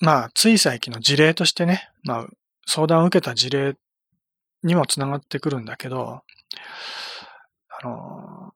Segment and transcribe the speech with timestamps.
[0.00, 2.26] まあ、つい最近の事例としてね、まあ、
[2.66, 3.74] 相談を受けた事例
[4.62, 6.22] にもつながってくるんだけど、
[7.82, 8.54] あの、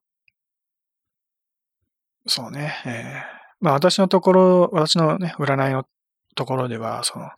[2.27, 5.87] そうね、えー、まあ私のところ、私のね、占いの
[6.35, 7.31] ところでは、その、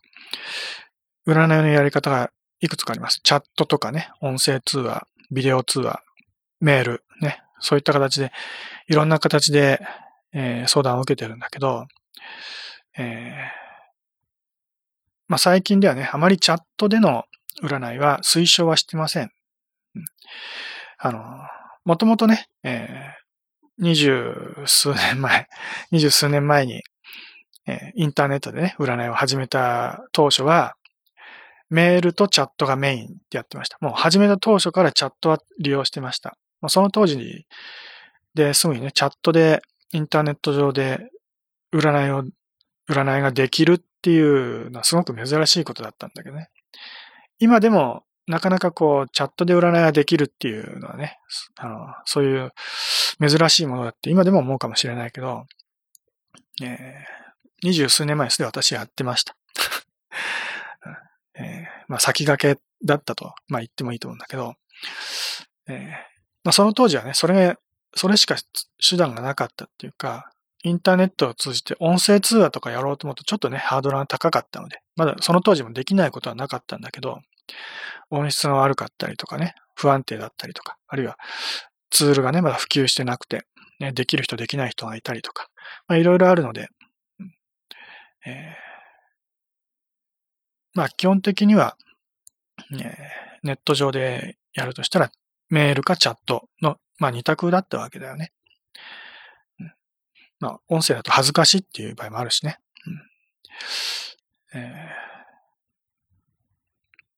[1.27, 2.31] 占いのやり方が
[2.61, 3.19] いくつかあります。
[3.23, 6.01] チャットとかね、音声通話、ビデオ通話、
[6.61, 8.31] メール、ね、そういった形で、
[8.87, 9.81] いろんな形で、
[10.33, 11.85] えー、相談を受けてるんだけど、
[12.97, 13.66] えー、
[15.27, 17.25] まあ最近ではね、あまりチャットでの
[17.61, 19.31] 占いは推奨はしてません。
[20.99, 21.21] あの、
[21.85, 23.27] もともとね、えー、
[23.79, 24.35] 二十
[24.65, 25.47] 数年前、
[25.91, 26.83] 二十数年前に、
[27.67, 30.75] えー、インターネットでね、占いを始めた当初は、
[31.69, 33.77] メールとチャットがメインってやってました。
[33.81, 36.37] もう始めた当初からチャットは利用してました。
[36.69, 37.45] その当時に、
[38.33, 39.61] ですぐにね、チャットで、
[39.93, 41.09] インターネット上で
[41.73, 42.23] 占いを、
[42.89, 46.47] 占いができるっていうのはすごく珍しいことだったんだけどね。
[47.39, 51.19] 今でもなかなかこう、チャットで占いができるっていうのはね、
[51.57, 52.53] あの、そういう
[53.19, 55.45] 珍しいものだって今でも思うかもしれないけど、
[56.61, 56.69] えー、
[57.63, 59.35] 二十数年前すで私やってました。
[61.35, 64.55] えー、まあ先駆けだったと、まあ言ってもいいと思うんだけど、
[65.67, 65.89] えー、
[66.45, 67.57] まあその当時はね、それ、
[67.93, 68.37] それしか
[68.89, 70.31] 手段がなかったっていうか、
[70.63, 77.19] インターネットを通じて音声通話とかやろうと思うとちょっとね、ハードルが高かったので、まだその当時もできないことはなかったんだけど、
[78.09, 81.17] 音質が悪かったりとかね、不安定だったりとか、あるいは
[81.89, 83.45] ツールがね、まだ普及してなくて、
[83.79, 85.47] ね、できる人できない人がいたりとか、
[85.87, 86.69] まあいろいろあるので、
[88.25, 88.55] えー、
[90.73, 91.77] まあ基本的には、
[92.71, 92.97] ね、
[93.43, 95.11] ネット上でやるとしたら、
[95.49, 98.31] メールかチャットの、まあ二択だったわけだよね。
[100.39, 102.59] まあ、音声だと恥ずかしいっていう場合もあるしね。
[104.53, 104.89] うんえ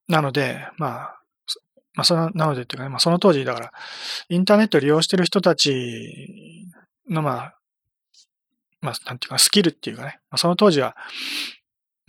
[0.10, 1.20] ー、なので、まあ、
[1.94, 3.74] まあ、その、なのでっていうかね、まあ、その当時、だから、
[4.30, 6.68] インターネットを利用してる人たち
[7.10, 7.56] の、まあ、
[8.82, 10.96] まあ、なんていうか、スキルっていうかね、まあ、その当時は、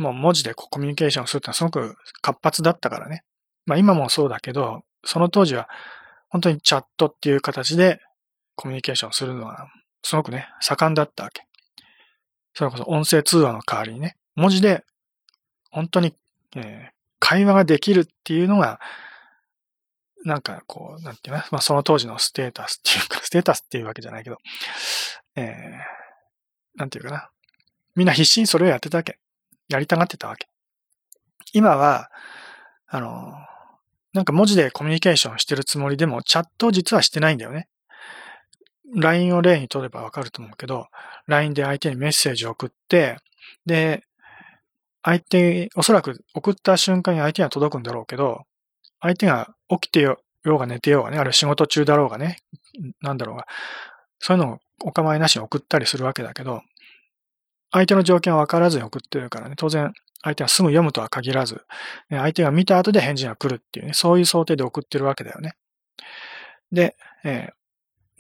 [0.01, 3.23] もう文字でコミュニケーションするってのはすごく活発だったからね。
[3.67, 5.69] まあ今もそうだけど、その当時は
[6.31, 8.01] 本当にチャットっていう形で
[8.55, 9.69] コミュニケーションするのは
[10.03, 11.45] すごくね、盛んだったわけ。
[12.55, 14.85] それこそ音声通話の代わりにね、文字で
[15.71, 16.15] 本当に、
[16.57, 18.81] えー、会話ができるっていうのが、
[20.25, 24.39] なんかこう、なんていうのまあその当時のステータスっていうか、 ステータスっていうわけじゃないけど、
[25.37, 27.31] えー、なんていうかな。
[27.97, 29.19] みんな必死にそれをやってたわけ。
[29.69, 30.49] やりたがってたわけ。
[31.53, 32.11] 今は、
[32.87, 33.33] あの、
[34.13, 37.69] なんか文字でコミュニケーションしてるつもりでも、チャット実はしてないんだよね。
[38.95, 40.89] LINE を例にとればわかると思うけど、
[41.27, 43.17] LINE で相手にメッセージを送って、
[43.67, 44.05] で、
[45.03, 48.43] 相手、おそらく送った瞬間に相手には届くんだろうけど、
[49.01, 52.39] 相手が起きてようが寝てようがね、あるいは仕事中だろうがね、
[53.01, 53.47] なんだろうが、
[54.19, 56.63] そういうのをお構いなしに送ったりするわけだけど、
[57.73, 61.63] 相手の条件は分からずに送ってるからね、当然相手はすぐ読むとは限らず、
[62.11, 65.55] 相手が見た後で返事が来るっていうね、そういう想定で送ってるわけだよね。
[66.73, 67.53] で、えー、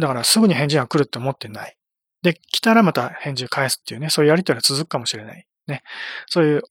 [0.00, 1.76] だからすぐに返事が来るって思ってない。
[2.22, 5.46] で、来たらまた返事を返すっていうね、そういうやりとりが続くかもしれない。
[5.66, 5.82] ね。
[6.26, 6.62] そういう、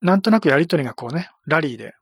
[0.00, 1.94] なんとなくやりとりがこうね、ラリーで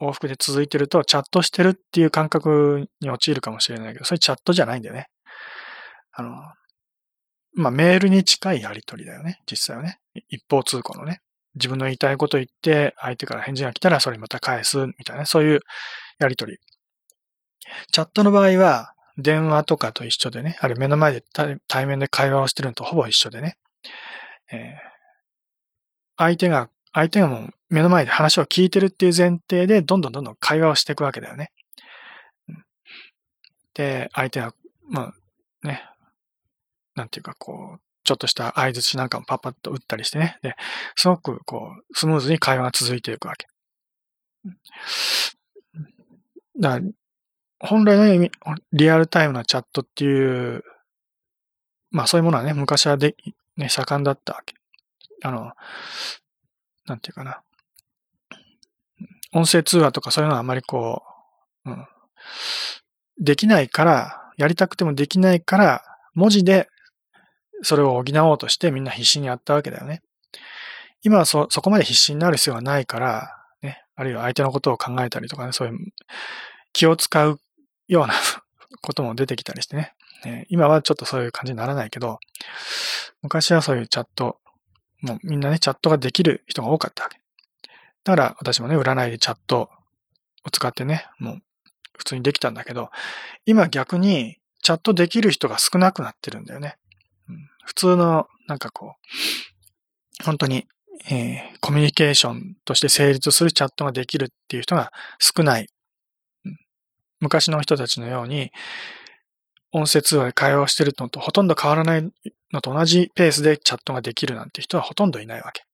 [0.00, 5.08] 往復で続いてると、チャットしてるっていう感覚に陥るかもしれないけど、それチャットじゃないんだよね。
[6.12, 6.30] あの、
[7.54, 9.98] まあメールに近いやりとりだよね、実際はね。
[10.28, 11.20] 一方通行のね。
[11.54, 15.60] 自分の言いたいこと言って、相手から返事が来たらそれまた返す、みたいな、そういう
[16.18, 16.58] やりとり。
[17.92, 21.24] チャットの場合は、電話とかと一緒でね、あるいは目の前で
[21.68, 23.56] 対面で会話をしてるのとほぼ一緒でね、
[24.50, 24.92] えー、
[26.16, 31.52] 相手が、相手がもう目の前で話を聞いてるっていう前提で、どんどんどんどん会話をしていくわけだよね。
[33.74, 34.54] で、相手が、
[34.88, 35.12] ま
[35.62, 35.82] あ、ね、
[36.94, 40.38] なんていうかこう、ちょっとした合図なんかもパッパッと打ったりしてね。
[40.42, 40.56] で、
[40.96, 43.46] すごくこう、スムーズに会話が続いていくわけ。
[46.58, 46.86] だから
[47.62, 48.30] 本来の意味、
[48.72, 50.64] リアルタイムなチャットっていう、
[51.90, 53.14] まあそういうものはね、昔はで、
[53.56, 54.54] ね、盛んだったわけ。
[55.22, 55.52] あの、
[56.86, 57.40] なんていうかな。
[59.32, 61.02] 音声通話とかそういうのはあまりこ
[61.64, 61.86] う、うん、
[63.18, 65.82] できないから、やりたくてもできないから、
[66.14, 66.68] 文字で
[67.62, 70.02] それを補おうとしてみんな必死にやったわけだよね。
[71.02, 73.28] 今はそ、そこまで必死になる必要がないから、
[73.62, 75.78] ね、あるいは相手のことを考えたりとかね、そういう
[76.72, 77.40] 気を使う
[77.92, 78.14] ような
[78.80, 79.94] ことも出てきたりしてね。
[80.48, 82.20] 今はちょっとそういう感じにならないけど、
[83.22, 84.38] 昔はそういうチャット
[85.02, 87.20] もうみんなね、チャットができる人が多かったわけ。
[88.04, 89.68] だから私もね、占いでチャット
[90.44, 91.42] を使ってね、もう
[91.98, 92.90] 普通にできたんだけど、
[93.44, 96.78] 今逆にチャットできる人が少なくなってるんだよね。
[97.28, 98.94] うん、普通の、なんかこ
[100.20, 100.66] う、本当に、
[101.10, 105.68] えー、コミュニケーションとして成立するチャットができるっていう人が少ない。
[107.22, 108.52] 昔の人たちのように、
[109.70, 112.12] 音声通話で会話をしてるのとほとんど変わらない
[112.52, 115.64] のと同じペースでチャットができるなんて人はほとんどいないわけ。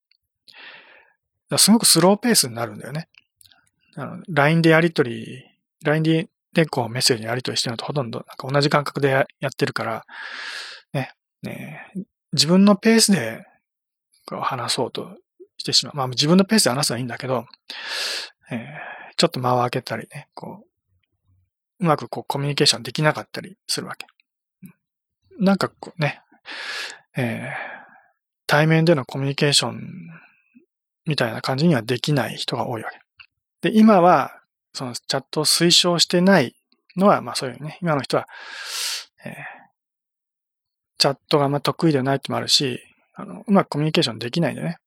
[1.59, 3.09] すごくスローペースになるんだよね。
[3.97, 5.45] あの、LINE でやりとり、
[5.83, 10.05] LINE でこうメッセージやりとりしてるのとほとんどなんか同じ感覚でやってるから、
[10.93, 11.13] ね、
[11.43, 11.93] ね、
[12.33, 13.45] 自分のペースで
[14.27, 15.17] 話そうと
[15.57, 15.97] してしまう。
[15.97, 17.47] まあ自分のペースで話すのはいいんだけど、
[18.51, 18.59] えー、
[19.17, 20.68] ちょっと間を空けたりね、こう
[21.81, 24.07] う、まくこうコミュニケーションできなかったりするわけ。
[25.39, 26.21] なんかこうね、
[27.17, 27.69] えー、
[28.47, 29.81] 対面でのコミュニケーション
[31.07, 33.71] みたいな感じにはできない人が多いわけ。
[33.71, 34.41] で、今は、
[34.73, 36.55] そのチャットを推奨してない
[36.97, 38.27] のは、まあそういうね、今の人は、
[39.25, 39.35] えー、
[40.99, 42.81] チャットがあんま得意ではないってもあるし、
[43.15, 44.79] あの、うまくコミュニケーションできないんだよね。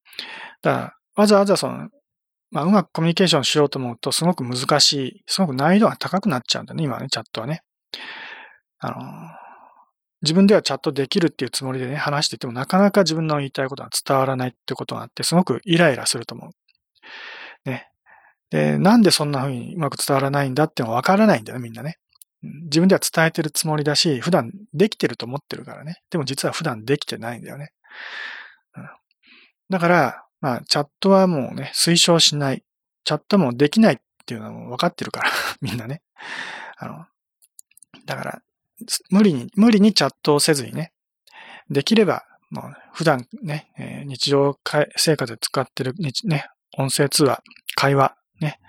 [0.61, 1.89] だから、わざわざその、
[2.51, 7.63] まあ、うまくコミュニケーションしようと思うと、すごく難しい、すごく難易度が高くなっちゃうんだね、今ね、チャットはね。
[8.79, 8.95] あの、
[10.21, 17.69] 自分ではチャットできるっていうつもりでね、話してても、なかなか自分の言いたいことが伝わらないってことがあって、すごくイライラすると思う。
[17.69, 17.87] ね。
[18.49, 21.97] で、なんでそんな風にうまく伝わらないんだってのはわからないんだよね、みんなね。
[22.43, 26.01] 自分では伝えてるつもりだし、普段できてると思ってるからね。
[26.09, 27.71] でも実は普段できてないんだよね。
[28.75, 28.83] うん、
[29.69, 32.63] だから、まあ、チャットはもうね、推奨しない。
[33.03, 35.29] チャットもできないっていうのはもう分かってるから、
[35.61, 36.01] みんなね。
[36.77, 37.05] あの、
[38.05, 38.41] だから、
[39.09, 40.93] 無理に、無理にチャットをせずにね、
[41.69, 43.71] できれば、もう普段ね、
[44.05, 44.59] 日常
[44.97, 45.93] 生活で使ってる、
[46.25, 46.45] ね、
[46.77, 47.41] 音声通話、
[47.75, 48.59] 会話、ね、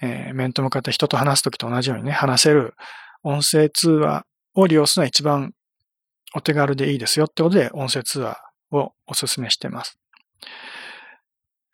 [0.00, 2.74] えー、面と向かって人と話すときと同じようにね、話せる
[3.22, 5.54] 音声通話を利用するのは一番
[6.34, 8.38] お手軽でいいですよってことで、音声通話
[8.70, 9.98] をお勧めしてます。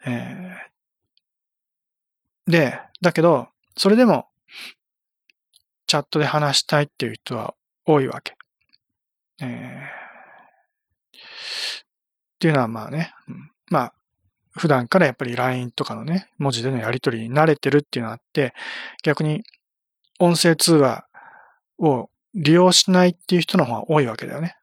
[0.07, 4.29] えー、で、だけど、それでも、
[5.87, 7.55] チャットで話したいっていう人は
[7.85, 8.35] 多いわけ。
[9.41, 11.21] えー、っ
[12.39, 13.95] ていうのはまあね、うん、まあ、
[14.57, 18.55] 普段からやっぱり LINE とかのね、文字でのやり取りに慣れてるっていうのがあって、
[19.03, 19.43] 逆に
[20.21, 21.07] 音声通話
[21.79, 24.57] を利用しないっていう人の方が多いわけだよね。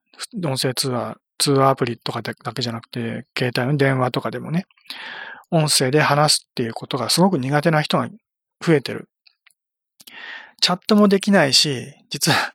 [0.43, 4.65] 音声通話、通話アプリとかだけじゃなくて、携帯の電話とかでもね、
[5.51, 8.09] 音声で話すっていうことがすごく苦手な人が
[8.65, 9.09] 増えてる。
[10.62, 12.53] チャットもできないし、実は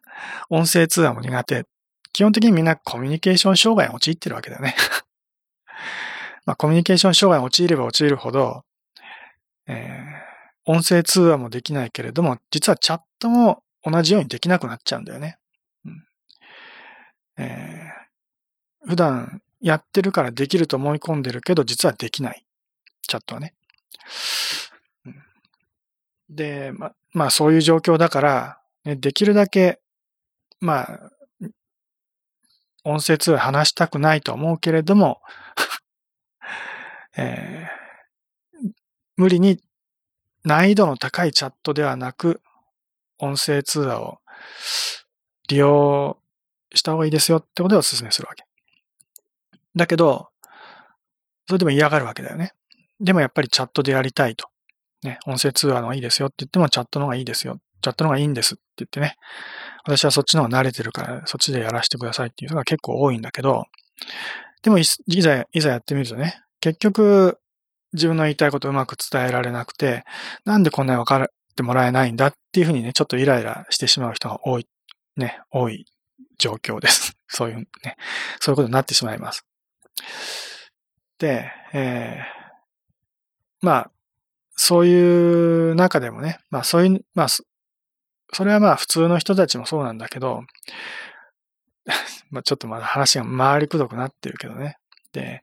[0.48, 1.64] 音声通話も苦手。
[2.12, 4.74] 基本的にみんなコミュニケーション障害に陥ってるわけだよね。
[6.46, 8.64] まあ、コミュニケーション障害に陥れば陥るほど、
[9.66, 15.38] えー、音声通話もできないけれども、実はチャットも同じようにできなくなっちゃうんだよね。
[15.84, 16.06] うん
[17.38, 22.45] えー、普段やってるからできると思い込んでるけど、実はできない。
[23.06, 23.54] チャットはね。
[26.28, 29.80] で、ま、まあそういう状況だから、ね、できるだけ、
[30.60, 31.10] まあ、
[32.84, 35.20] 音声通話話したくないと思うけれども、
[37.16, 38.70] えー、
[39.16, 39.60] 無理に
[40.44, 42.40] 難易度の高いチャットではなく、
[43.18, 44.20] 音声通話を
[45.48, 46.18] 利用
[46.74, 48.44] した方がいいですよってことでお勧めするわけ。
[49.74, 50.28] だけど、
[51.48, 52.54] それでも嫌がるわけだよね。
[53.00, 54.48] でもやっぱりチャットでやりたいと。
[55.02, 57.58] ね、音声通話の方がいいですよって言ってもチャットの方がいいですよ。
[57.82, 59.16] チャットの方がいいんですって言ってね。
[59.84, 63.64] 私はそっちの方が慣れてるからそっちでやらせてくださいっていうのが結構多いんだけど、
[64.62, 67.38] でもいざ、いざやってみるとね、結局
[67.92, 70.04] 自分の言いたいことをうまく伝えられなくて、
[70.44, 74.66] なんでこんなに分かってもらえないんだっていうふうにね、ちょっとイライラしてしまう人が多い、
[75.16, 75.86] ね、多い
[76.38, 77.16] 状況です。
[77.28, 77.96] そういうね、
[78.40, 79.44] そういうことになってしまいます。
[81.18, 82.35] で、えー、
[83.66, 83.90] まあ、
[84.54, 87.44] そういう中でもね、まあそういう、まあ、そ
[88.44, 90.44] れはまあ普通の人たちもそうなんだけど、
[92.30, 94.78] まあちょっとまだ話が回りくどくなってるけどね。
[95.10, 95.42] で、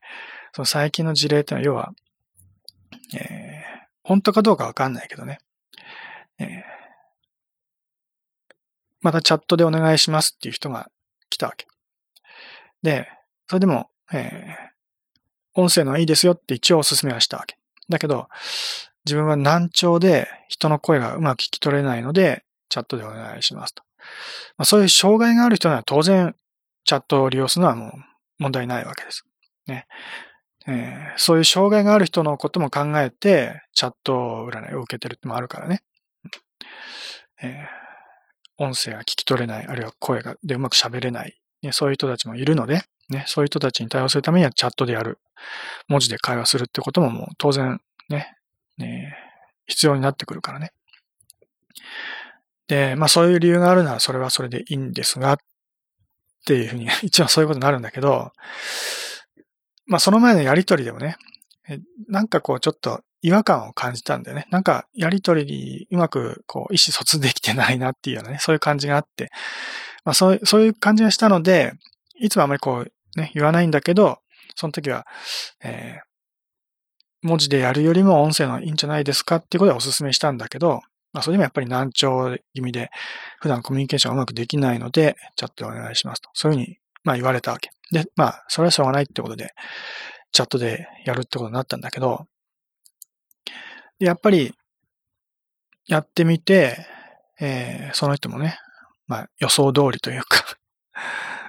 [0.54, 1.94] その最近の事例ってのは要は、
[3.14, 5.40] えー、本当かどうかわかんないけどね。
[6.40, 6.62] えー、
[9.02, 10.90] またチャットでお願いしますっていう人が
[11.30, 11.68] 来たわけ。
[12.84, 13.10] で、
[13.48, 17.58] それでも、えー、音声のいいですよって一応お勧めはしたわけ。
[17.94, 18.28] だけど、
[19.06, 23.84] 自分は難聴で人の声がうまく聞き取れないので、チャットでお願いしますと。
[24.58, 26.36] まあ、そういう障害がある人には当然、
[26.86, 27.92] チャットを利用するのはもう
[28.40, 29.26] 問題ないわけです。
[29.68, 29.88] ね。
[30.66, 35.84] えー、そういう障害がある人のことも考えて、チャット占いを受けてるってもあるからね。
[37.42, 45.20] えー、音声が聞き取れない、あるいは声がでうまく喋れない、ね、そういう人たちもいるので、ね、そういう人たちに対応するためにはチャットでやる、
[45.88, 47.80] 文字で会話するってことももう当然
[48.10, 48.34] ね、
[48.78, 49.16] ね
[49.68, 50.72] 必要になってくるからね。
[52.68, 55.38] で、まあそういう理由があるならそれはそれでいいんですが、っ
[56.46, 58.32] ていうふうに、 一応そういうことになるんだけど、
[59.86, 61.18] まあその前のやりとりでもね、
[62.08, 64.48] なんかこうちょっと違和感を感じたんだよね。
[64.50, 69.32] なんかやりとりにうまくこう意思疎通できてないなっていうようなね、そういう感じがあって、
[70.04, 71.74] まあそうそういう感じがしたので、
[72.24, 74.20] いつもあまりこうね、言わないんだけど、
[74.56, 75.06] その時は、
[75.64, 82.90] えー、文字でやるよりも音声のいいんじゃないですかっていうことでお勧めしたんだけど、まあそれでもやっぱり難聴気味で、
[83.40, 86.30] 普段コミュニケーションがうまくできないので、チャットでお願いしますと。
[86.34, 87.70] そういうふうに、まあ言われたわけ。
[87.92, 89.50] で、まあ、それはしょうがないってことで、
[90.32, 92.26] チャットでやるってことになったんだけど、
[94.00, 94.54] やっぱり、
[95.88, 96.78] やってみて、
[97.40, 98.58] えー、その人もね、
[99.06, 100.58] まあ予想通りというか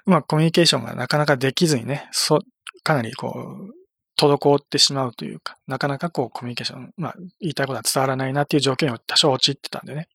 [0.05, 2.41] まくコミュニケーションがなかなかできずにね、そ、
[2.83, 3.35] かなりこ
[3.71, 3.75] う、
[4.17, 10.09] 滞ってしまうというか、なかなかこうコミュニケーション、まあ言いたいことは伝わらないなっていう条件を多少陥ってたんでね。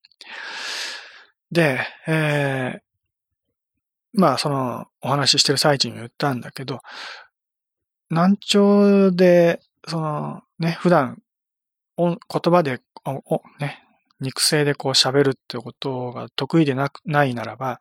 [1.52, 2.80] で、えー、
[4.14, 6.80] まあそのお話ししてる最中に言ったんだけど、
[8.10, 11.22] 難聴で、そのね、普段
[11.98, 13.84] 言葉で、おね、
[14.20, 17.80] 肉声でこう喋るってことが得意でなくないならば、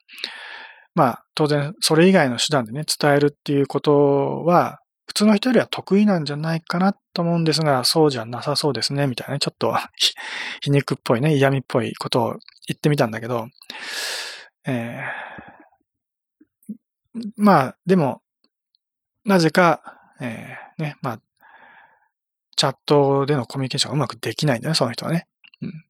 [0.99, 9.73] まあ当然それ以外の手段でね、伝えるっていうことは、普通の人よりは得意なんじゃないかなと思うんですが、そうじゃなさそうですね、みたいなね、ちょっと
[10.61, 12.31] 皮肉っぽいね、嫌味っぽいことを
[12.67, 13.47] 言ってみたんだけど、
[14.67, 18.23] えー、まあ、でも、
[19.25, 21.21] なぜか、えー、ね、まあ、
[22.57, 25.29] チャットでのコミュニケーションがうまくできないんだよね、その人はね。
[25.63, 25.85] うん。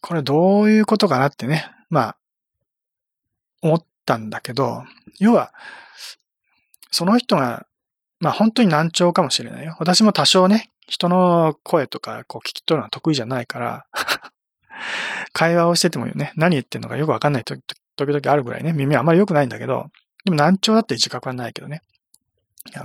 [0.00, 2.16] これどういうことかなってね、まあ、
[3.62, 4.84] 思ったんだけど、
[5.18, 5.52] 要は、
[6.90, 7.66] その人が、
[8.20, 9.76] まあ本当に難聴かもしれないよ。
[9.78, 13.86] 私も多少ね、人の声とかこう聞き取るのは得意じゃないから
[15.32, 19.90] 会話をしててもね、何言ってんのかよくわかんない時々あるぐらいね、耳はあんまり良くないんだけど、
[20.24, 21.82] でも難聴だって自覚はないけどね。
[22.74, 22.84] あの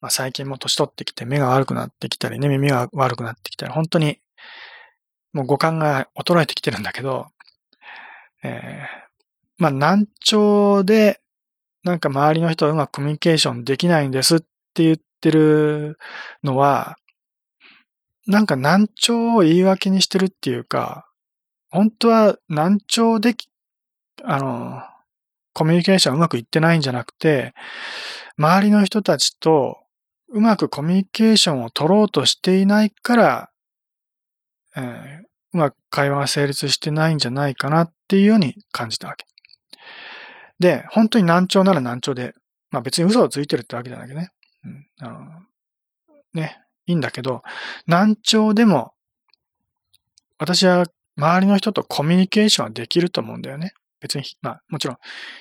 [0.00, 4.20] まあ、最近も年取ってきて目が悪くなってきたりね、耳が悪くなってきたり、本当に
[5.32, 7.28] もう五感が衰えてきてるんだけど、
[8.42, 9.03] えー、
[9.58, 11.20] まあ難聴で
[11.84, 14.46] なんか周りの人はうまくコミュニケーションできないんですって
[14.82, 15.98] 言ってる
[16.42, 16.96] のは、
[18.26, 21.06] なんか難聴を言い訳にしてるっていうか、
[21.70, 23.48] 本当は難聴でき、
[24.22, 24.82] あの、
[25.52, 27.52] コミュニケーションうまくいってないんじゃなくて、
[28.38, 29.76] 周りの人たちと
[30.30, 33.50] うまくコミュニケーションを取ろうとしていないから、
[34.74, 39.26] えー、うまく会話が成立してないんじゃないかなっていうように感じたわけ。
[40.58, 42.34] で、本当に難聴なら難聴で、
[42.70, 44.30] まあ別に嘘をついてるってわけじゃないけどね。
[44.64, 45.24] うん、あの
[46.32, 47.42] ね、いいんだけど、
[47.86, 48.92] 難聴でも、
[50.38, 53.72] 私は周りの人とコミュニケーションはできると思うんだよね。
[54.00, 54.96] 別に、まあもちろん、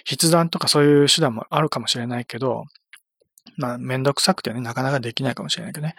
[0.07, 2.65] 筆談とかそういう手段もあるかもしれないけど、
[3.57, 5.95] まあめんどくさくてね、なかなかできないかもしれないけどね。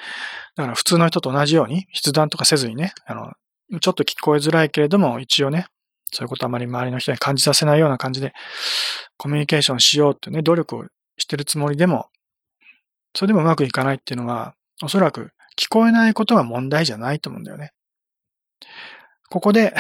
[0.57, 3.33] だから普通の人と同じように、筆談とかせずにね、あの、
[3.81, 5.67] ちょっと聞こえづらいけれども、一応ね、
[6.15, 8.33] そういうことあまり周りの人に感じさせないような感じで、
[9.17, 10.85] コミュニケーションしようってね、努力を
[11.19, 12.09] してるつもりでも、
[13.15, 17.73] それでもうまくいかないっていうのは、おそらく聞こえないことが問題じゃないと思うんだよね。
[19.29, 19.75] ここで、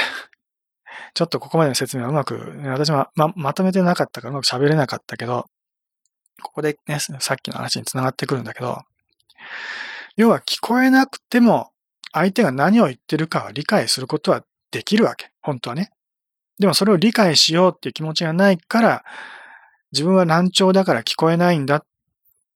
[1.14, 5.46] ちょっとここまでの説明はうまく、私はま、まとめてなかったからうまく喋れなかったけど、
[6.42, 8.82] ここでね、さっきの話につながってくるんだけど、
[10.16, 11.70] 要は聞こえなくても、
[12.12, 15.30] 相手が何を言ってるかは理解することはできるわけ。
[15.42, 15.90] 本当はね。
[16.58, 19.04] でもそれを理解しようっていう気持ちがないから、
[19.92, 21.84] 自分は難聴だから聞こえないんだ。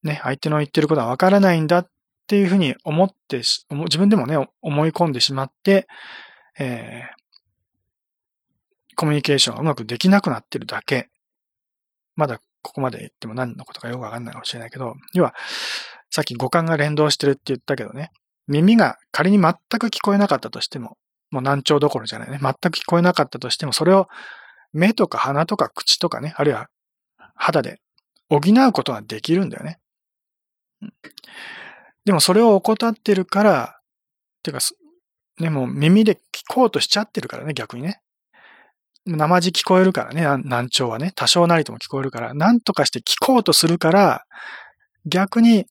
[0.02, 1.90] ね、相手の言ってることはわからないんだっ
[2.26, 5.86] ていうふうに思って、自分でもね、思い込んでしまって、
[6.58, 11.08] えー、コミュニケーションがうまくできなくなってるだけ。
[12.16, 15.34] まだここまで言っても何のことかよくわかんないかもしれないけど、要は、
[16.10, 18.10] さっき五感が連動してるって言ったけどね、
[18.46, 20.96] 耳が仮に全く聞こえなかったとしても、
[21.30, 22.38] もう難聴どころじゃないね。
[22.40, 24.08] 全く聞こえなかったとしても、それを
[24.72, 26.68] 目とか鼻とか口とかね、あるいは
[27.34, 27.80] 肌で
[28.28, 29.78] 補うことができるんだよね。
[32.04, 33.80] でもそれを怠ってるから、
[34.42, 34.58] てか、
[35.38, 36.18] ね、もう耳で聞
[36.48, 38.00] こうとしちゃってるからね、逆にね。
[39.06, 44.24] 生地聞こえるからね、難聴はね、多少なりとも聞こえるから、なんとかして聞こうとするから、
[45.06, 45.66] 逆に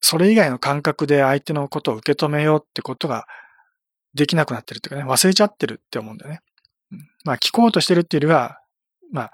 [0.00, 3.26] それ以外の感覚で相手のことを受け止めようってことが
[4.14, 6.40] できなくなってるっていうかね、忘れちゃってるって思うんだよね。
[6.92, 8.60] うん、まあ、聞こうとしてるっていうよりは、
[9.12, 9.32] まあ、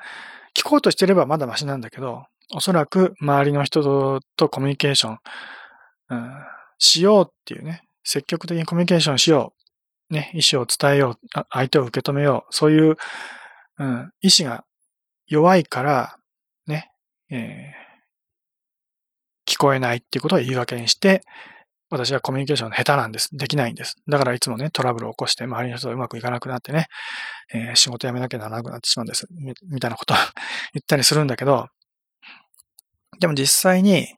[0.57, 5.19] 聞こうとしてればまだマシなんだけど、おそらく周りの人とコミュニケーション、
[6.11, 6.33] うん、
[6.79, 9.55] しようっていうね、積極的にコミュニケーションしよ
[10.11, 12.97] う、ね、意思を伝えよう、相手を受け止めよう、そういう、
[13.79, 14.65] うん、意志が
[15.27, 16.17] 弱いから、
[16.67, 16.93] ね、
[17.31, 21.23] えー、聞こえないっていうことを言い訳にして、
[21.91, 23.29] 私はコミュニケーション下手なんです。
[23.33, 23.97] できないんです。
[24.09, 26.87] だからいつもね、トラブルを起こして、周りの人とうまくいかなくなってね、
[27.53, 29.27] えー、仕事辞めなきゃならなくなってしまうんです。
[29.31, 30.17] みみたいなことを
[30.73, 31.69] 言ったりするんだけど、
[33.21, 34.09] でも実際に、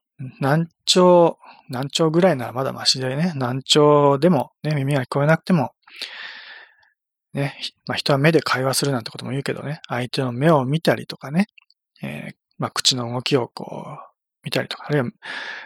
[0.41, 5.73] 難聴、難聴ぐらいならまだマシでね、難聴でも、ね、耳が聞こえなくても、
[7.35, 11.47] ね、まあ人は目で会話するなんてことも言うけどね、相手の目を見たりとかね、
[12.03, 14.06] えー、まあ口の動きをこう、
[14.47, 15.11] 見たりとか、あるいは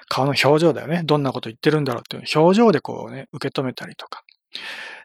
[0.09, 1.03] 顔の表情だよね。
[1.05, 4.25] どんなこと言ってるんだろうっていう表情でこうね、受け止めたりとか。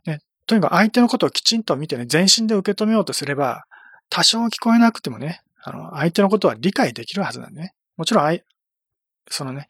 [0.06, 3.66] ね、とにかく相手のことをきちんと見てね、全身で受け止めようとすれば、
[4.10, 7.74] 多少聞こえなくてもね、あの、相手のことは理解できるはずなんでね。
[7.98, 8.42] もちろん、あい
[9.30, 9.68] そのね、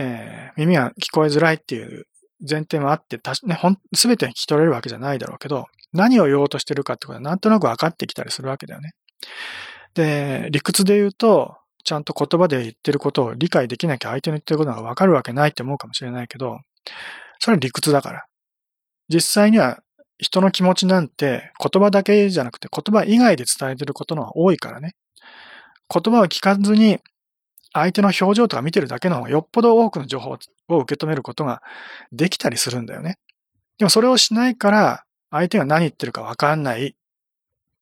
[0.00, 2.06] えー、耳が聞こえづらいっていう
[2.40, 8.92] 前提もあって、たね、ほん、すべて聞き取れるわけじゃないだろうけど、何を言おうとしてるかってことはなんとなく分かってきたりするわけだよね。
[9.94, 16.58] で、理屈で言うと、ちゃんと言葉で言ってることを理解できなきゃ相手の言ってることが分かるわけないって思うかもしれないけど、
[17.38, 18.24] それは理屈だから。
[19.08, 19.78] 実際には
[20.18, 24.94] 人の気持ちなんて言葉だけじゃなくて言葉以外で伝えてることの方が多いからね。
[25.88, 26.98] 言葉を聞かずに
[27.72, 30.30] 相手の表情とか見てるだけの方がよっぽど多くの情報
[30.68, 31.62] を受け止めることが
[32.12, 33.18] できたりするんだよね。
[33.78, 36.96] でもそれをしないから相手が何言ってるかわかんない。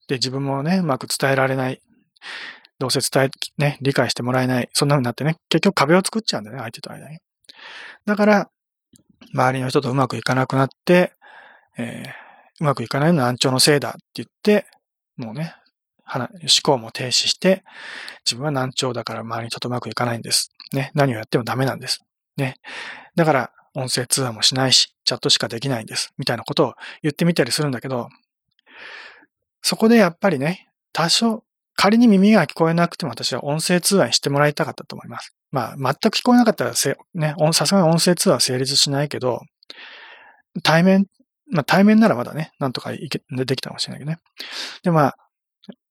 [0.09, 1.81] で、自分もね、うまく伝えられない。
[2.79, 4.69] どうせ伝え、ね、理解してもらえない。
[4.73, 7.19] そんな風になってね、結局壁を作っちゃうんだよね、相手と間に。
[8.05, 8.51] だから、
[9.33, 11.13] 周りの人とうまくいかなくなって、
[11.79, 12.09] えー、
[12.61, 14.67] うまくいかないのは難聴のせいだって言って、
[15.17, 15.55] もうね、
[16.15, 16.29] 思
[16.63, 17.65] 考も停止して、
[18.25, 20.53] 自分は難聴だから周りに人とうまくいかないんです。
[20.73, 22.05] ね、何をやってもダメなんです。
[22.37, 22.55] ね。
[23.17, 26.13] だから、音声通話もしないし、チャットしかできないんです。
[26.17, 28.09] みたいなことを言ってみたりするんだけど、
[29.61, 31.45] そこでやっぱりね、多少、
[31.77, 35.35] 仮に耳が聞こえなくても私は音声通話にしてもらいたかったと思います。
[35.53, 36.73] まあ、全く聞こえなかったら
[37.15, 39.43] ね、さすがに音声通話は成立しないけど、
[40.63, 41.07] 対面、
[41.51, 44.19] まあ対面ならまだね、なんとかいけできたかもしれないけどね。
[44.83, 45.17] で、まあ、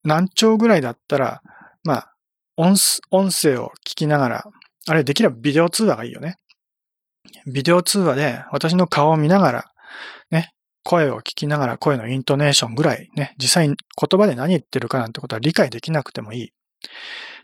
[0.04, 1.40] 何兆ぐらいだったら、
[1.84, 2.12] まあ、
[2.56, 2.76] 音
[3.10, 4.44] 音声を聞きながら、
[4.88, 6.36] あれできればビデオ通話がいいよね。
[7.46, 9.64] ビデオ通話で私の顔を見ながら、
[10.30, 10.52] ね、
[10.86, 16.52] 声を聞きながら声のイントネーションぐらいね、実際に言葉で何言ってるかなんてことは理解できなくてもいい。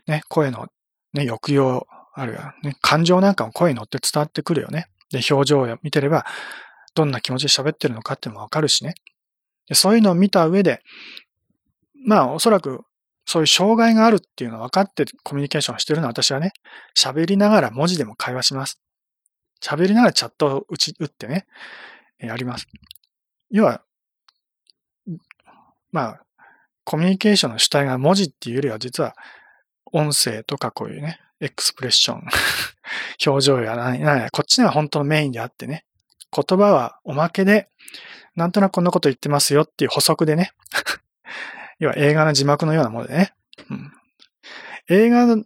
[0.07, 0.67] ね、声の
[1.13, 4.87] ね、抑揚、あるいはね、感情なんかも声に乗って伝わってくるよね。
[5.11, 6.25] で、表情を見てれば、
[6.95, 8.95] どんな気持ちで喋ってるのかってもわかるしね。
[9.67, 10.81] でそういうのを見た上で、
[12.05, 12.81] まあ、おそらく、
[13.25, 16.53] そういう障害があるっていうのは分かってコミュニケーションしてるのは私はね、
[16.97, 18.79] 喋りながら文字でも会話します。
[19.61, 21.45] 喋りながらチャットを打ち、打ってね、
[22.19, 22.67] やります。
[23.53, 23.83] 要は、
[25.91, 26.21] まあ、
[26.83, 29.15] コミュニケーションの主体が文字っていうよりは実は
[29.91, 32.23] 音声とかこういうね、エクスプレッション、
[33.25, 35.85] 表情や何や、こっちが本当のメインであってね、
[36.35, 37.69] 言葉はおまけで、
[38.35, 40.51] なんとなくこんなこと言ってますよっていう補足でね、
[41.77, 43.35] 要は映画の字幕のようなものでね、
[43.69, 43.93] うん、
[44.89, 45.43] 映画の、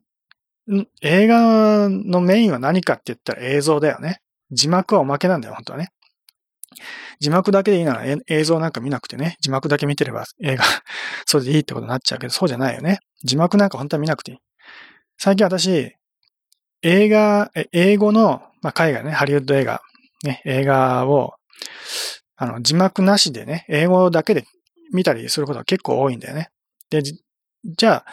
[1.02, 4.22] 映画のメインは何かって言ったら映像だよね。
[4.52, 5.92] 字幕はおまけなんだよ、本当はね。
[7.20, 10.64] 字幕だけでいいなら映像なんか見なくてね、字幕だけ見てれば映画
[11.26, 13.00] それでいいってことになっちゃうけど、そうじゃないよね。
[13.24, 14.38] 字幕なんか本当は見なくていい。
[15.18, 15.96] 最近私、
[16.84, 19.82] 映画、英語の、まあ、海外ね、ハリウッド映画、
[20.24, 21.34] ね、映画を、
[22.36, 24.46] あの、字幕なしでね、英語だけで
[24.94, 26.50] 見たりすることが結構多いんだよね。
[26.90, 28.06] で、じゃあ、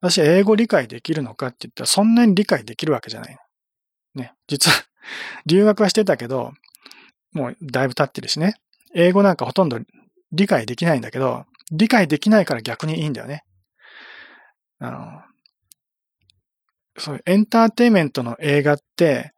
[0.00, 3.36] 私英語理解できるのかって言ったら、そんなに理解できるわけじゃない。
[4.14, 4.84] ね、実は
[5.46, 6.52] 留学はしてたけど、
[7.34, 8.54] もうだいぶ経ってるしね。
[8.94, 9.78] 英語なんかほとんど
[10.32, 13.42] 理解できないんだけど、理解できないから逆にいいんだよね。
[14.78, 15.22] あの、
[16.96, 19.32] そういうエンターテイメントの映画って、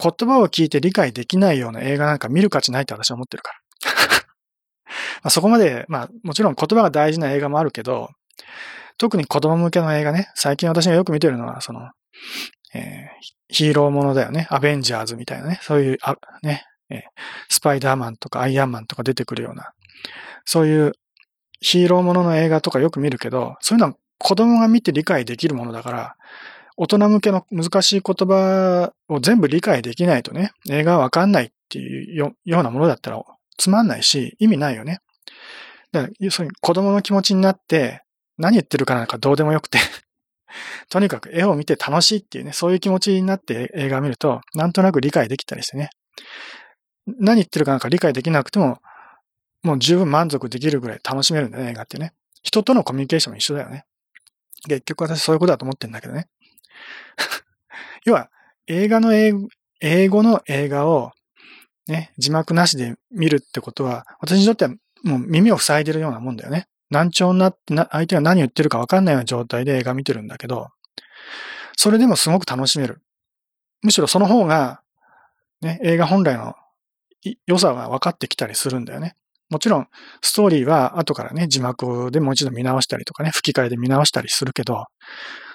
[0.00, 3.58] 言葉を聞いて理解できないような映画なんか見る価値ないって私は思ってるから。
[5.24, 8.10] ま、そこまで、まあもちろん言葉が大事な映画もあるけど、
[8.96, 11.90] 特に子供向けの映画ね、最近私がよく見てるのは、その、
[12.74, 14.46] えー、ヒーローものだよね。
[14.50, 15.58] アベンジャーズみたいなね。
[15.62, 16.64] そういう、あね、
[17.48, 19.72] スパイダーマンとかアイアンマンとか出てくるような、
[20.44, 20.92] そういう
[21.60, 26.16] ヒーローものの映画とかよく見るけど、そういうのは子供が見て理解できるものだから、
[26.76, 33.22] 大人向けの難しい言葉を全部理解できないとね、映画はわかんないっていうようなものだったら
[33.56, 35.00] つまんないし、意味ないよね。
[35.90, 38.02] だから、そういう子供の気持ちになって、
[38.38, 39.78] 何言ってるかなんかどうでもよくて
[40.88, 45.90] とにかく絵を見て楽しいっていうね、そういう気持ちになって映画を見ると、なんとなく理解できたりしてね。
[47.18, 48.80] 何言ってるかなんか理解できなくても、
[49.62, 52.12] もう十分満足できるぐらい楽しめるんだよね、映画ってね。
[52.42, 53.84] 人とのコミュニケーションも一緒だよね。
[54.68, 56.28] 結局私そういうことだと思ってんだけどね。
[58.04, 58.30] 要は、
[58.66, 61.12] 映画の英語の映画を
[61.86, 64.70] ね、字幕なしで見るってことは、私にとっては
[65.04, 66.68] もう耳を塞いでるようなもんだよね。
[66.90, 70.68] 難聴になって相手が何言ってるかわかんないような状態で映画見てるんだけど、
[71.76, 73.00] それでもすごく楽しめる。
[73.82, 74.82] むしろその方が、
[75.60, 76.54] ね、映画本来の
[77.46, 79.14] 良さが分かってきたりするんだよね。
[79.50, 79.86] もちろん、
[80.20, 84.84] ストーリーは後からね、字幕でもう一度見直したりとかね、吹き替えで見直したりするけど、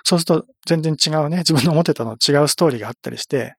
[0.03, 3.53] そうすると全然違うね、自分の思ってたの違うストーリーがあったりして、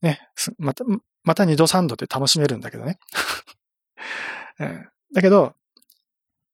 [0.00, 0.20] ね、
[0.58, 0.84] また、
[1.24, 2.98] また二度三度で楽しめるんだけどね。
[5.12, 5.54] だけど、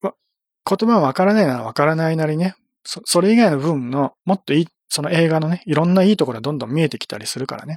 [0.02, 7.76] 言葉はわからないならわからないなりね、そそれ以外の部分のもっといい、その映画のね、いろんないいところがどんどん見えてきたりするからね。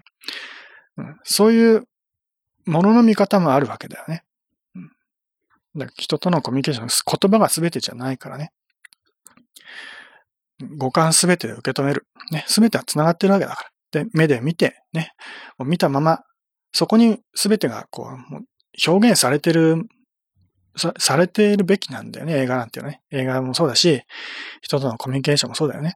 [0.97, 1.83] うん、そういう
[2.69, 4.23] ものの見方もあるわけだよね。
[4.75, 4.91] うん、
[5.75, 8.51] だから人とのコミュニケーション、言葉が全てじゃないからね。
[10.77, 12.05] 五感すべてで受け止める。
[12.31, 14.03] ね、すべては繋がってるわけだから。
[14.03, 15.13] で、目で見て、ね、
[15.59, 16.21] 見たまま、
[16.71, 19.87] そこにすべてがこう、表現されてる
[20.77, 23.01] さ、されているべきなんだよね、映画なんていうのね。
[23.11, 24.01] 映画もそうだし、
[24.61, 25.95] 人とのコミュニケーションもそうだよね。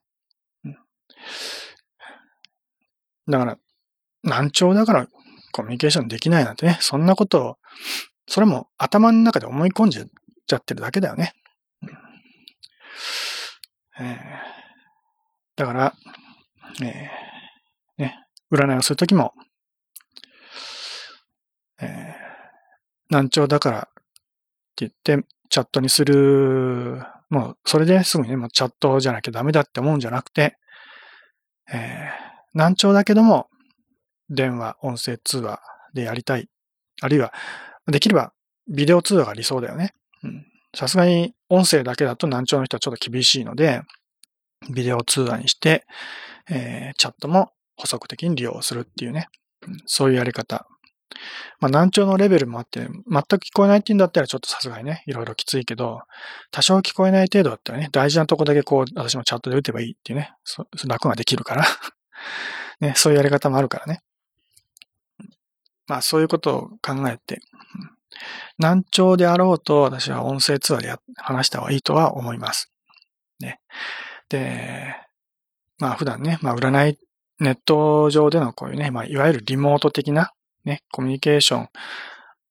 [0.65, 0.77] うん、
[3.29, 3.57] だから、
[4.23, 5.07] 難聴だから
[5.53, 7.57] コミュニケーションできないなんてね、そんなことを、
[8.27, 11.33] それも頭の中で思い込んじゃってるだけだよね。
[13.99, 14.17] えー、
[15.55, 15.93] だから、
[16.81, 19.33] えー、ね、占いをするときも、
[21.79, 23.81] えー、難聴だからっ
[24.75, 30.57] て言って、チャットにする、もう、それですぐにね、もうチャットじゃなきゃダメだって思うんじゃなくて、
[31.71, 33.47] えー、難聴だけども、
[34.33, 35.61] 電話、音声通話
[35.93, 36.49] でやりたい。
[37.01, 37.33] あるいは、
[37.87, 38.33] できれば、
[38.67, 39.93] ビデオ通話が理想だよね。
[40.23, 40.45] うん。
[40.75, 43.81] さすがに、音声だけだと難聴の人はちょっと厳しいので、
[44.73, 45.85] ビデオ通話にして、
[46.49, 49.27] えー、チャットも補足的に利用するっていうね。
[49.85, 50.67] そういうやり方。
[51.59, 56.01] まあ難聴のレベルもあって、全く聞こえないって言うんだったらちょっとさすがにね、いろいろきついけど、
[56.51, 61.65] 多少聞こえない程度だったらね、大事なとこだけこう、私もチャットで打てばいいっていうね、そ楽ができるから
[62.81, 64.01] ね、そういうやり方もあるからね。
[65.93, 67.39] まあそういうことを考えて、
[68.57, 72.71] 難聴であろうと私は音声通話で話した方がいいとは思います。
[73.39, 73.59] ね。
[74.27, 74.95] で、
[75.77, 76.97] まあ普段ね、まあ占い、
[77.39, 80.31] ネット上でのこういうね、まあいわゆるリモート的な
[80.65, 81.69] ね、コミュニケーション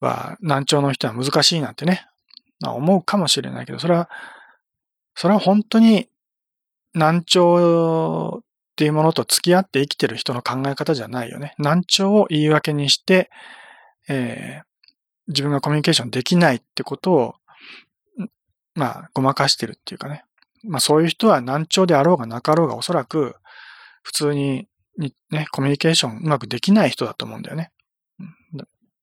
[0.01, 2.07] は難聴の人は難しいなんてね、
[2.61, 4.09] まあ、思うかもしれないけど、それは、
[5.17, 6.09] それは本当に
[6.95, 8.45] 難聴
[8.83, 11.55] っていうものと付き合って生きてる人の考え方じゃないよね。
[11.57, 13.31] 難聴を言い訳にして、
[14.09, 14.65] えー、
[15.29, 17.35] 自分がコミュニケーションできないってことを、
[18.75, 20.25] まあ、ごまかしてるっていうかね。
[20.65, 23.37] まあそういう人は難聴であろうがなかろうがおそらく
[24.03, 24.67] 普通に
[25.31, 27.71] ね、コミュニケーションうまくできない人だと思うんだよね。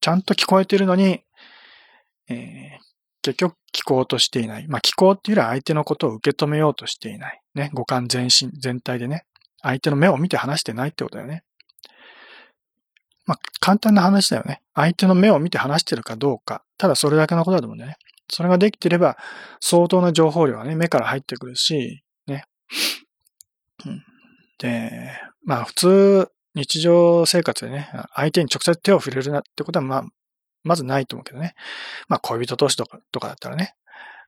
[0.01, 1.23] ちゃんと聞こえてるのに、
[2.27, 2.83] えー、
[3.21, 4.67] 結局聞こうとしていない。
[4.67, 7.41] まあ、聞こうっていうよりは相手のことを受け止めようとしていない。
[7.55, 7.71] ね。
[7.73, 9.23] 五感全身、全体でね。
[9.61, 11.43] 相手の目を見て話してないってことだよね。
[13.25, 14.61] まあ、簡単な話だよね。
[14.73, 16.63] 相手の目を見て話してるかどうか。
[16.77, 17.97] ただそれだけのことだと思うんだよね。
[18.31, 19.17] それができてれば、
[19.59, 22.45] 相当な情報量がね、目から入ってくるし、ね。
[23.85, 24.03] うん、
[24.59, 25.11] で、
[25.43, 30.03] まあ普通、日常生活でね、相手に直接手を触れるなってことは、まあ、
[30.63, 31.53] まずないと思うけどね。
[32.07, 33.75] まあ、恋人同士とか、とかだったらね、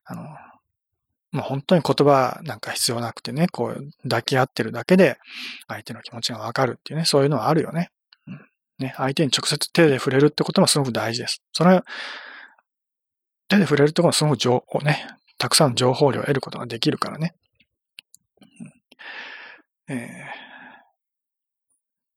[0.05, 0.23] あの、
[1.31, 5.17] もう本当に言葉なんか必要なくてね、こう抱き合ってるだけで
[5.67, 7.89] 相手の気持ちがわかるっていうね、そういうのはあるよね。
[8.27, 8.39] うん、
[8.79, 11.41] ね、相手に直接手で触れるってこともすごく大事です。
[11.53, 11.81] それ
[13.47, 17.33] 手で触れるってことはすごく情報ね、たくさんの情報量を得ることができるからね。
[19.87, 20.51] うん、えー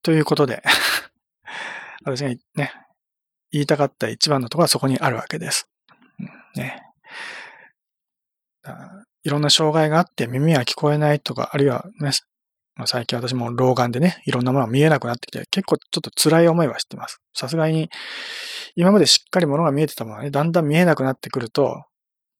[0.05, 0.61] ということで
[2.05, 2.71] 私がね、
[3.49, 5.67] 言いたかった一番のところはそこにあるわけです。
[6.53, 6.83] ね。
[9.25, 12.11] いろんな障害があって耳が聞こえないとか、あるいはね、
[12.75, 17.19] まあ、最近私も老眼でね、いろんなものが見えなくなってきて、結構ちょっと辛い思いはしてます。
[17.33, 17.89] さすがに、
[18.75, 21.83] 今までしっかりものが見えてたものがね、だんだん見えなくなってくると、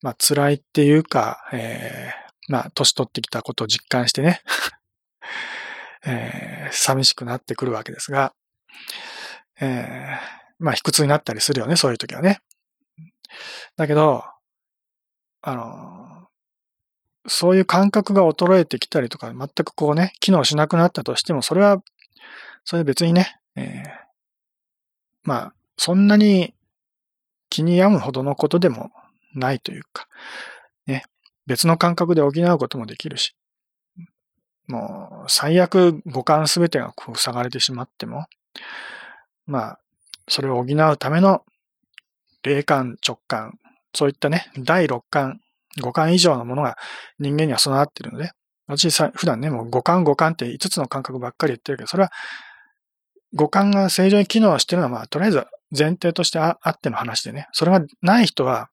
[0.02, 4.41] まあ辛いっていうか、えー、まあ年取ってきたことを実感してね、
[6.06, 8.34] えー、寂しくなってくるわけですが、
[9.60, 12.41] えー、まあ、卑屈になったりするよね、そういう時はね。
[13.76, 14.24] だけど、
[15.41, 16.05] あの、
[17.28, 21.82] そういう感覚が衰えてきたりとか、全くこうね、機能しなくなったとしても、それは、
[22.64, 23.90] それ別にね、えー、
[25.24, 26.54] まあ、そんなに
[27.50, 28.92] 気に病むほどのことでも
[29.34, 30.08] ないというか、
[30.88, 31.04] ね、
[31.46, 33.36] 別の感覚で補うこともできるし、
[34.68, 38.26] もう、最悪五感すべてがこう塞がれてしまっても、
[39.46, 39.80] まあ、
[40.28, 41.44] それを補うための
[42.44, 43.60] 霊感、直感、
[43.94, 45.40] そういったね、第六感、
[45.82, 46.78] 五感以上のものが
[47.20, 48.32] 人間には備わっているので、
[48.68, 52.12] 私さ、普段ね、もう五感五感って5つの感覚ばっかり言ってるけど、それは
[53.34, 55.46] 五感が正常に機能してるのは、まあ、とりあえず
[55.78, 58.70] 前提としてあっての話でね、それがない人は、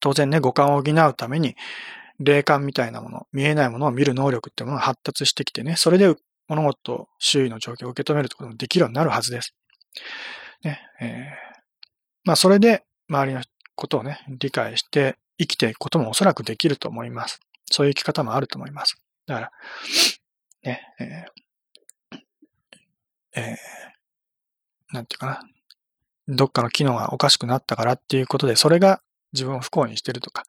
[0.00, 1.54] 当然ね、五感を補うために、
[2.20, 6.14] 霊感みたいなもの、見えないものを見る能力っていうものが発達してきてね、それで
[6.48, 9.54] 物事、周囲の状況を受け止めるってこともできるようになるはずです。
[10.62, 11.08] ね、えー、
[12.24, 13.42] まあ、それで周りの
[13.74, 17.40] ことをね、理解して生きていくこともおそらくできると思います。
[17.70, 18.96] そういう生き方もあると思います。
[19.26, 19.50] だから、
[20.62, 25.40] ね、えー、えー、なんていうかな。
[26.26, 29.02] どっかの機能がおかしくなったからっていうことで、それが
[29.34, 30.44] 自分を不幸にしてるとか、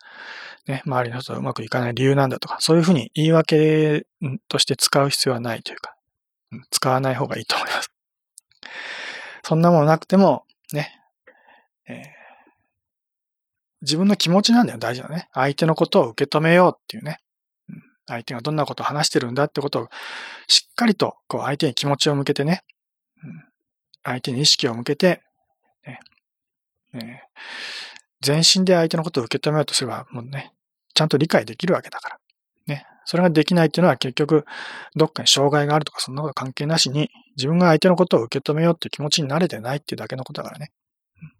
[0.68, 4.06] ね、周りの人とうまくいかない理由なんだとか、そういうふうに言い訳
[4.48, 5.96] として使う必要はないというか、
[6.72, 7.92] 使わない方がいいと思います。
[9.44, 11.02] そんなものなくても、ね、
[11.88, 12.04] えー、
[13.86, 15.30] 自分の気持ちなんだよ、大事なね。
[15.32, 17.20] 相手のことを受け止めようっていうね。
[18.08, 19.90] 相手がどんなことを話してるんだってことを
[20.48, 22.62] しっかりとこう相手に気持ちを向けてね、
[24.04, 25.22] 相手に意識を向けて、
[25.86, 26.00] ね
[26.94, 27.24] ね、
[28.22, 30.54] 全身で相手のことを受け止めようとすれば、もうね、
[30.94, 32.20] ちゃんと理解できるわけだから。
[32.68, 32.86] ね。
[33.06, 34.46] それができないっていうのは結局、
[34.96, 40.72] どっかに障害があるとかそんなこと関係なしに、自分が相手のことを受け止めようっていう気持ちに慣れてないっていうだけのことだからね。
[41.22, 41.32] うん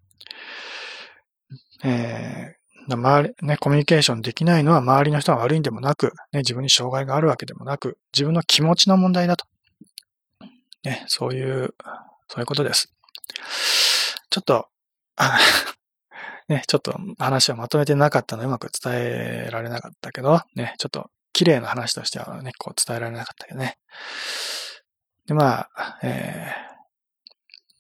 [1.84, 9.46] えー、周り、ね、コミュニケーションできないのは周りの人が悪いんでもなく、ね、自分に障害があるわけでもなく、自分の気持ちの問題だと。
[10.84, 11.74] ね、そういう、
[12.28, 12.94] そういうことです。
[14.30, 14.68] ちょっと、
[16.48, 23.78] ね、ちょっと話をまとめてなかったのでうまく伝えられなかったけど、ね、ちょっと綺麗な話としてはね、こう伝えられなかったけどね。
[25.26, 26.54] で、まあ、え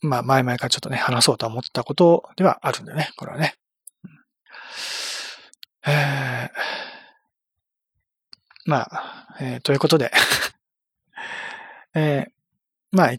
[0.03, 3.55] ー、まあ、前々からちょっとね、話そうと思ったことではあるんでね、これはね。
[5.87, 6.49] えー、
[8.65, 10.11] まあ、えー、ということで
[11.93, 12.31] えー、
[12.91, 13.13] まあ、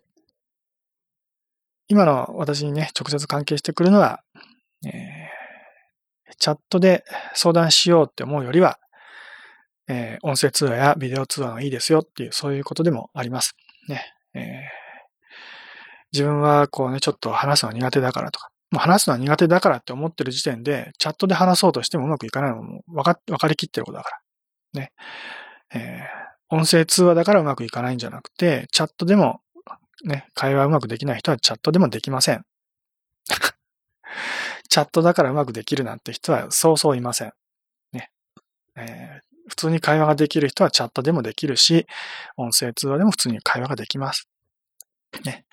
[1.88, 4.22] 今の私にね、直接関係してくるのは、
[4.84, 8.78] えー、チャットで相談しようって思うよりは、
[9.88, 13.56] えー、音声通話やビデオ通話がいいですよっていう、そういうことでもあります。
[13.88, 14.12] ね。
[14.34, 14.42] えー、
[16.12, 24.80] 自分はこうね、ちょっと話すの苦手だからとか、話すのは苦手だからって思ってる時点で、チャットで話そうとしてもうまくいかないのも分か、分かりきってることだから。
[24.80, 24.92] ね。
[25.74, 29.40] えー、音声通話だからうまくいかないんじゃなくて、チャットでも、
[30.04, 32.44] ね、会話うまくできない人はチャットでもできません。
[34.68, 37.32] チャットだからうまくできるなんて人はそうそういません。
[37.92, 38.10] ね。
[38.76, 41.86] えー、普通に会話ができる人はチャットでもできるし、
[42.36, 44.28] 音声通話でも普通に会話ができます。
[45.24, 45.44] ね。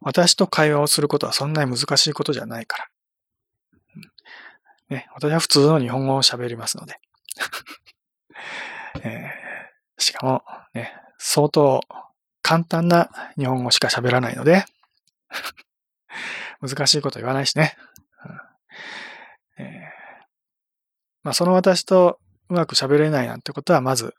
[0.00, 2.88] 私と会話をすることはそんなに難しいことじゃないから。
[4.88, 7.00] ね、私は普通の日本語を喋りますので。
[9.02, 11.80] えー、しかも、ね、相当
[12.42, 14.64] 簡単な日本語しか喋らないので、
[16.62, 17.76] 難しいこと言わないしね。
[19.58, 20.26] うんえー、
[21.24, 24.14] まあ、その私とうまく喋れないなんてことはまず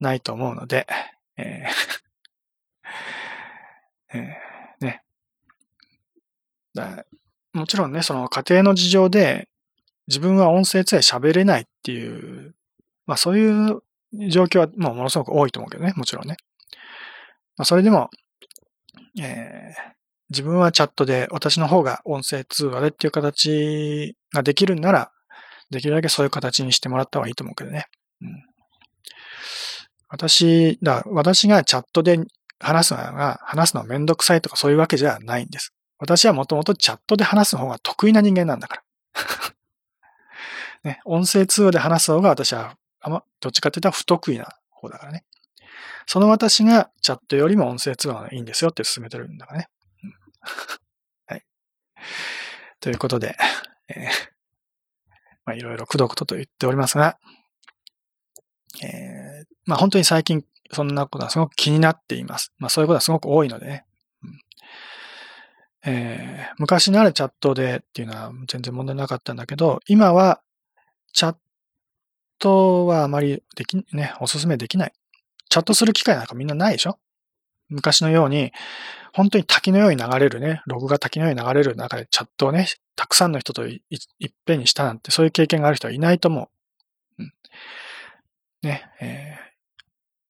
[0.00, 0.86] ないと思うので、
[1.36, 2.05] えー
[4.12, 5.02] えー、ね。
[7.52, 9.48] もちろんね、その家庭の事情で
[10.08, 12.54] 自分は音声通話喋れないっていう、
[13.06, 13.82] まあそういう
[14.28, 16.36] 状況はもうものすごく多いと思うけどね、もちろんね。
[17.56, 18.10] まあそれでも、
[19.20, 19.96] えー、
[20.30, 25.10] 自分はチャットで私の方が音声通話でっていう形ができるんなら、
[25.70, 27.86] できるだけそういう形にしてもらった方がいいと思うけどね。
[28.20, 28.44] うん、
[30.08, 32.18] 私、だ私がチャットで
[32.58, 35.72] 話すのが、話すのはめんどくさいとかそういうわけじゃないんです。
[35.98, 38.82] 私はもともとチャットで話す方が得意な人間なんだから。
[40.84, 45.24] ね、音声通話で話す方が私は、あま、どっちかって言ったら不得意な方だからね。
[46.06, 49.68] その私がチャットよりも音声通話がいいんですよって進めてるんだからね。
[51.26, 51.44] はい。
[52.80, 53.36] ということで、
[53.88, 54.08] えー、
[55.44, 57.18] まあいろいろくどくどと言っておりますが、
[58.82, 62.52] えー、まあ本当に最近そんなことはすごく気になっています。
[62.58, 63.84] まあそういうことはすごく多いのでね。
[64.24, 64.40] うん
[65.88, 70.40] えー、昔ならチャットでっていうのは全然問題なかったんだけど、今は
[71.12, 71.36] チャッ
[72.38, 74.92] トはあまりでき、ね、おすすめできない。
[75.48, 76.98] チャットする機会なんかみんなないでしょ？
[77.68, 78.52] 昔のように、
[79.12, 83.82] 本当に滝のように流れるね、ログが滝のように流れる中でチャットをね、たくさんの人とい
[84.26, 86.50] っぺんにしたなんて、そういう経験がある人はいないと思
[87.18, 87.22] う。
[87.22, 87.32] うん、
[88.62, 89.45] ね、えー、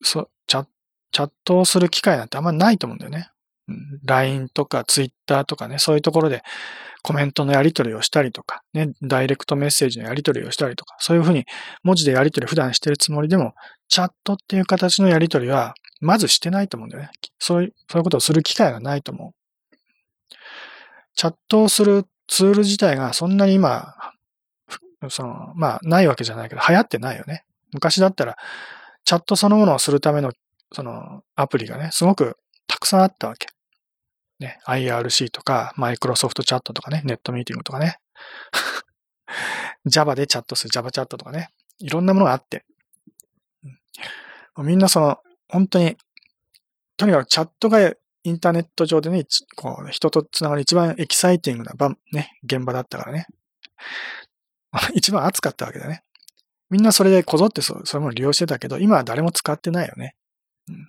[0.06, 0.66] そ、チャ
[1.12, 3.30] チャットをする機会なんてあんまないと思うんだよね。
[3.68, 6.42] うん、LINE とか Twitter とかね、そういうところで
[7.02, 11.44] コメントのやり取りをしたりとか、ね、ダイレクトメッセージのやり取りをしたりとか、そういうふうに
[11.82, 13.54] 文字でやり取り普段してるつもりでも、
[13.88, 17.10] チャットっていう形のやり取りはまずしてないと思うんだよね。
[17.38, 19.76] そういう、そういうことをする機会がないと思う。
[21.14, 23.94] チャットをするツール自体がそんなに今、
[25.08, 27.44] その、まあ、ないわけじゃないけど、流行ってないよね。
[27.72, 28.36] 昔だったら、
[29.06, 30.32] チャットそのものをするための、
[30.72, 33.46] その、アプリがね、すごくたくさんあったわけ。
[34.40, 37.98] ね、IRC とか、マイクロソフトチャットとかね、ネットミーティングとかね。
[39.86, 41.50] Java でチャットする Java チャットとかね。
[41.78, 42.64] いろんなものがあって。
[44.58, 45.96] みんなその、本当に、
[46.96, 53.26] とにかくチャットがインターネット上でね、こう、人と繋がる一番エキサイティングな場、ね、現場だったからね。
[54.94, 56.02] 一番熱かったわけだね。
[56.70, 60.16] みんなそれでこぞってそう、そういうものを利用してたけど、今は誰も使ってないよね。
[60.68, 60.88] うん。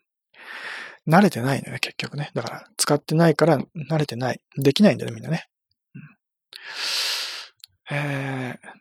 [1.08, 2.32] 慣れてないのよ、結局ね。
[2.34, 4.42] だから、使ってないから慣れてない。
[4.58, 5.48] できないんだよね、みんなね。
[5.96, 8.78] うん、えー、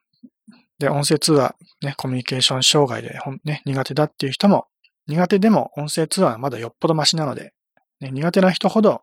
[0.79, 4.67] で、音声通話、ね、コミュニケーション障害で、ほんね、苦手だっていう人も、
[5.07, 7.53] 苦手でも音声通話はまだよっぽどマシなので、
[8.01, 9.03] ね、苦手な人ほど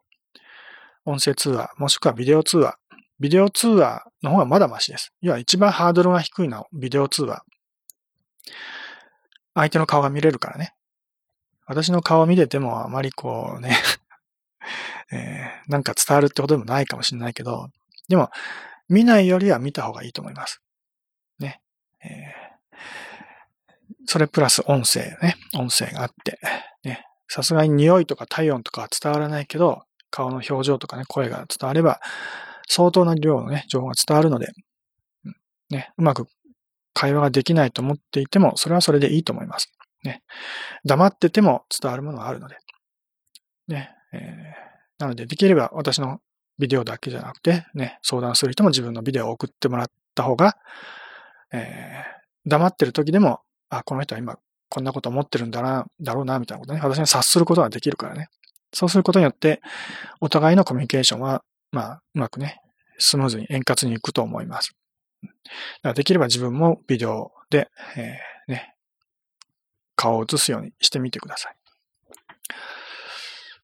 [1.06, 2.78] 音声通話、もしくはビデオ通話、
[3.20, 5.14] ビデオ通話の方がまだマシです。
[5.22, 7.44] 要は一番ハードルが低いのはビデオ通話。
[9.54, 10.74] 相手の顔が見れるからね。
[11.66, 13.78] 私の顔を見ててもあまりこうね
[15.14, 17.70] えー、なんか伝わるってことでもないかもしれないけど、
[18.10, 18.30] でも
[18.90, 20.62] 見ないよりは見た方がいいと思います。
[21.40, 21.62] ね。
[22.04, 22.54] えー
[24.06, 26.40] それプラス音声ね、音声があって、
[26.84, 32.00] ね、さすがに匂いとか体温とかは伝わらないけど、顔の表情とかね、声が伝われば、
[32.68, 34.52] 相当な量のね、情報が伝わるので、
[35.70, 36.28] ね、うまく
[36.94, 39.72] 会話ができないと思っていても、それはそれでいいと思います。
[40.04, 40.24] ね。
[40.86, 42.58] 黙ってても伝わるものがあるので。
[43.68, 43.92] ね。
[44.14, 44.22] えー、
[45.00, 46.20] なので、できれば私の
[46.60, 50.58] ビデオだけじゃなくて、ね、相談する人も自分のビデオを送ってもらった方が、
[51.52, 54.38] えー、黙ってる時でもあ、この人は今
[54.70, 58.30] こんなこと思ってるんだな、だろうな、みたいなことね、私に察することができるからね。
[58.74, 59.62] そうすることによって、
[60.20, 62.60] お互いのコミュニケーションは、まあ、うまくね、
[62.98, 64.76] スムーズに円滑にいくと思います。
[65.44, 65.56] だか
[65.90, 68.76] らできれば自分もビデオで、えー、ね、
[69.96, 71.56] 顔を映すようにしてみてください。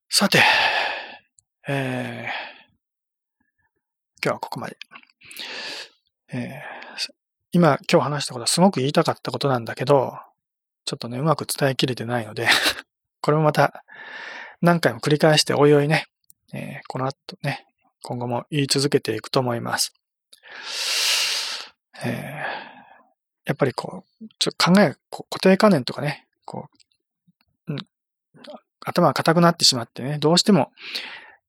[0.09, 0.41] さて、
[1.67, 4.77] えー、今日はここまで。
[6.31, 6.79] えー
[7.51, 10.13] 今、今日話したことはすごく言いたかったことなんだけど、
[10.85, 12.47] ちょっとね、うまく伝えきれてないので
[13.21, 13.83] これもまた
[14.61, 16.05] 何回も繰り返しておいおいね、
[16.53, 17.65] えー、この後ね、
[18.03, 19.95] 今後も言い続けていくと思います。
[22.09, 26.69] えー、やっぱりこう、ちょっと考え、固定観念とかね、こ
[27.67, 27.79] う、うん、
[28.85, 30.71] 頭が硬くなってしまってね、どうしても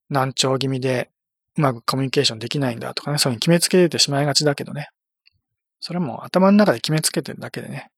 [0.09, 1.11] 難聴気味で
[1.57, 4.89] うまくコミュニケーションできないんだとかね、そういうに決めつけてしまいがちだけどね、
[5.81, 7.91] それも頭の中で決めつけてるだけでね。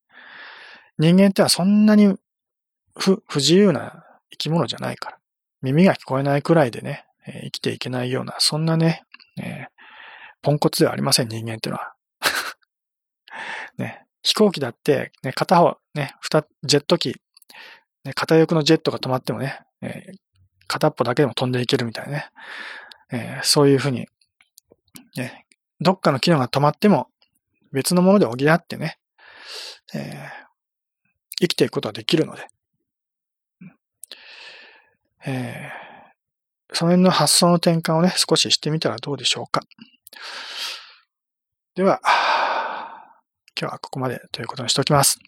[0.98, 2.16] 人間ってはそんなに
[2.94, 5.18] 不不自由な生き物じゃないから。
[5.62, 9.04] 耳が聞こえないくらいでね、えー、生きていけないような、そんなね、
[9.40, 9.66] えー、
[10.42, 11.94] ポンコツではありません、人間ってのは。
[14.22, 17.16] 飛行機だって、ね、片方、ね、二、ジェット機、
[18.04, 20.16] ね、片翼のジェットが止まってもね、えー、
[20.68, 22.30] 片っぽだけでも飛んでいけるみたいなね。
[23.12, 24.06] えー、そういうふうに、
[25.16, 25.46] ね、
[25.80, 27.08] どっかの機能が止まっても、
[27.72, 28.98] 別のもので補ってね、
[29.94, 30.28] えー、
[31.40, 32.46] 生きていくことができるので、
[35.24, 39.62] えー、その辺の発想の転換をね、少ししてみたらどうでしょうか。
[41.74, 42.00] では、
[43.58, 45.18] 今日はここまでということにしておきます。